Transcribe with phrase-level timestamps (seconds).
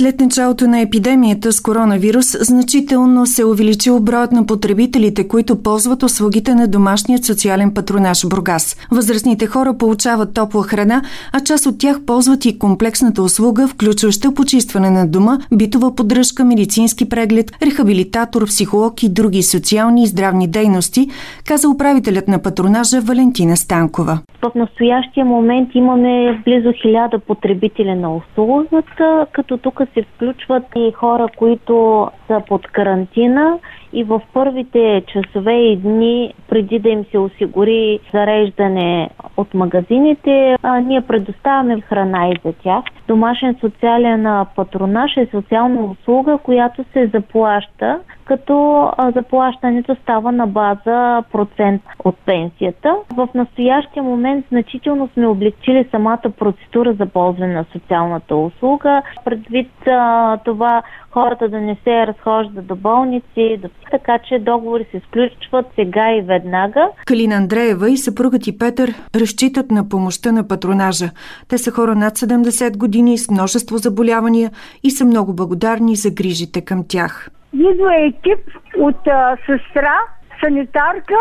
[0.00, 6.54] След началото на епидемията с коронавирус, значително се увеличил броят на потребителите, които ползват услугите
[6.54, 8.88] на домашният социален патронаж Бургас.
[8.92, 11.02] Възрастните хора получават топла храна,
[11.32, 17.08] а част от тях ползват и комплексната услуга, включваща почистване на дома, битова поддръжка, медицински
[17.08, 21.08] преглед, рехабилитатор, психолог и други социални и здравни дейности,
[21.46, 24.18] каза управителят на патронажа Валентина Станкова.
[24.42, 31.28] В настоящия момент имаме близо хиляда потребители на услугата, като тук се включват и хора,
[31.36, 33.58] които са под карантина
[33.92, 40.80] и в първите часове и дни, преди да им се осигури зареждане от магазините, а,
[40.80, 42.84] ние предоставяме храна и за тях.
[43.08, 51.82] Домашен социален патронаж е социална услуга, която се заплаща, като заплащането става на база процент
[52.04, 52.96] от пенсията.
[53.16, 59.02] В настоящия момент значително сме облегчили самата процедура за ползване на социалната услуга.
[59.24, 63.68] Предвид а, това хората да не се разхождат до болници, до...
[63.90, 66.88] така че договори се сключват сега и веднага.
[67.06, 71.10] Калина Андреева и съпругът и Петър разчитат на помощта на патронажа.
[71.48, 74.50] Те са хора над 70 години с множество заболявания
[74.82, 77.30] и са много благодарни за грижите към тях.
[77.52, 78.38] Идва екип
[78.78, 79.98] от а, сестра,
[80.44, 81.14] санитарка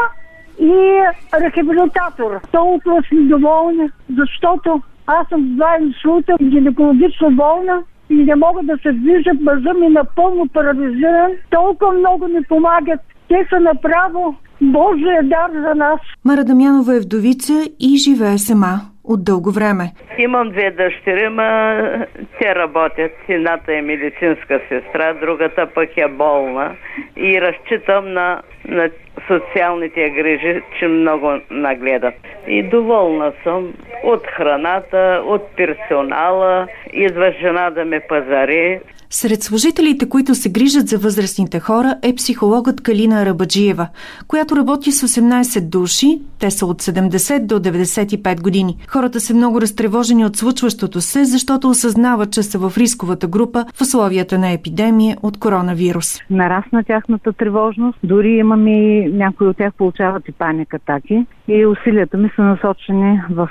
[0.59, 1.01] и
[1.41, 2.39] рехабилитатор.
[2.51, 8.91] Толкова сме доволни, защото аз съм два инсулта, гинекологично болна и не мога да се
[8.91, 11.31] движа, мъжа ми напълно парализиран.
[11.49, 12.99] Толкова много ми помагат.
[13.27, 15.99] Те са направо Божия дар за нас.
[16.25, 19.91] Мара Дамянова е вдовица и живее сама от дълго време.
[20.17, 22.05] Имам две дъщери, ма
[22.39, 23.11] те работят.
[23.29, 26.75] Едната е медицинска сестра, другата пък е болна.
[27.15, 28.89] И разчитам на, на
[29.27, 32.15] социалните грижи, че много нагледат.
[32.47, 38.79] И доволна съм от храната, от персонала, идва жена да ме пазари.
[39.09, 43.87] Сред служителите, които се грижат за възрастните хора, е психологът Калина Рабаджиева,
[44.27, 48.77] която работи с 18 души, те са от 70 до 95 години.
[48.87, 53.81] Хората са много разтревожени от случващото се, защото осъзнават, че са в рисковата група в
[53.81, 56.19] условията на епидемия от коронавирус.
[56.29, 62.17] Нарасна тяхната тревожност, дори имаме и някои от тях получават и паник атаки и усилията
[62.17, 63.49] ми са насочени в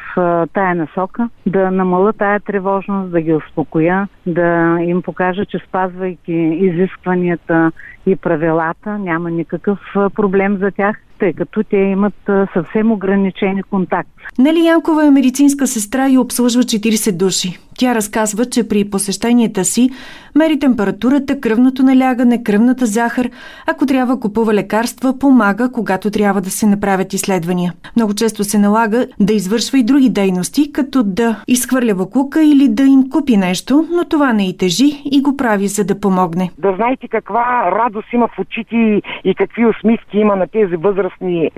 [0.52, 7.72] тая насока да намаля тая тревожност, да ги успокоя, да им покажа, че спазвайки изискванията
[8.06, 12.14] и правилата няма никакъв проблем за тях тъй като те имат
[12.52, 14.12] съвсем ограничени контакти.
[14.38, 17.58] Нели Янкова е медицинска сестра и обслужва 40 души.
[17.78, 19.90] Тя разказва, че при посещенията си
[20.36, 23.28] мери температурата, кръвното налягане, кръвната захар.
[23.66, 27.72] Ако трябва купува лекарства, помага, когато трябва да се направят изследвания.
[27.96, 32.82] Много често се налага да извършва и други дейности, като да изхвърля вакука или да
[32.82, 36.50] им купи нещо, но това не и тежи и го прави за да помогне.
[36.58, 41.05] Да знаете каква радост има в очите и какви усмивки има на тези възрастни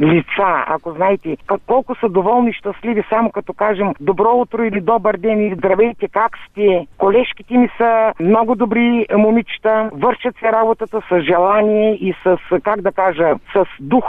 [0.00, 1.36] лица, ако знаете
[1.66, 6.32] колко са доволни, щастливи, само като кажем добро утро или добър ден или здравейте, как
[6.50, 6.86] сте.
[6.98, 12.92] Колежките ми са много добри момичета, вършат се работата с желание и с, как да
[12.92, 14.04] кажа, с дух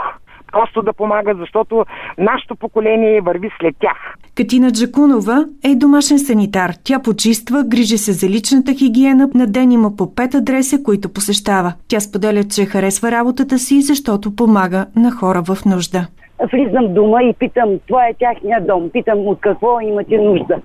[0.52, 1.84] просто да помагат, защото
[2.18, 4.14] нашето поколение върви след тях.
[4.36, 6.70] Катина Джакунова е домашен санитар.
[6.84, 9.28] Тя почиства, грижи се за личната хигиена.
[9.34, 11.72] На ден има по пет адреса, които посещава.
[11.88, 16.06] Тя споделя, че харесва работата си, защото помага на хора в нужда.
[16.52, 20.56] Влизам дома и питам, това е тяхния дом, питам от какво имате нужда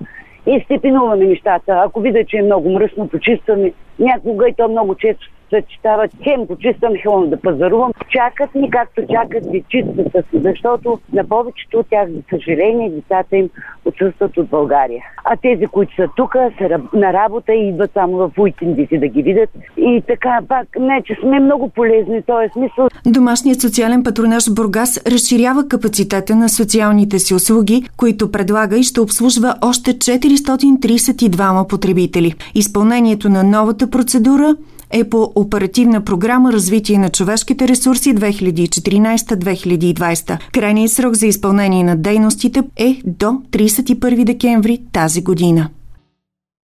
[0.47, 1.81] и степенуваме нещата.
[1.85, 3.71] Ако видя, че е много мръсно, почистваме.
[3.99, 7.91] Някога и то много често съчетават хем почиствам, хем да пазарувам.
[8.09, 13.49] Чакат ни както чакат дечицата си, защото на повечето от тях, за съжаление, децата им
[13.85, 15.03] отсъстват от България.
[15.23, 19.21] А тези, които са тук, са на работа и идват само в уикендите да ги
[19.21, 19.49] видят.
[19.77, 22.49] И така, пак, не, че сме много полезни, т.е.
[22.49, 22.87] смисъл.
[23.05, 29.55] Домашният социален патронаж Бургас разширява капацитета на социалните си услуги, които предлага и ще обслужва
[29.61, 32.33] още 432 потребители.
[32.55, 34.55] Изпълнението на новата процедура
[34.91, 40.37] е по оперативна програма Развитие на човешките ресурси 2014-2020.
[40.53, 45.69] Крайният срок за изпълнение на дейностите е до 31 декември тази година.